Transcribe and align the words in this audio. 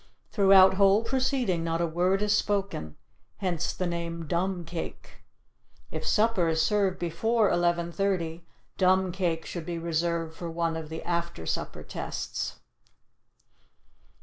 Throughout 0.31 0.73
whole 0.81 1.03
proceeding 1.03 1.63
not 1.63 1.79
a 1.79 1.85
word 1.85 2.23
is 2.23 2.35
spoken. 2.35 2.95
Hence 3.37 3.71
the 3.71 3.85
name 3.85 4.25
"Dumb 4.25 4.65
Cake." 4.65 5.21
(If 5.91 6.07
supper 6.07 6.47
is 6.47 6.59
served 6.59 6.97
before 6.97 7.51
11:30, 7.51 8.41
"Dumb 8.79 9.11
Cake" 9.11 9.45
should 9.45 9.67
be 9.67 9.77
reserved 9.77 10.33
for 10.35 10.49
one 10.49 10.75
of 10.75 10.89
the 10.89 11.03
After 11.03 11.45
Supper 11.45 11.83
Tests.) 11.83 12.55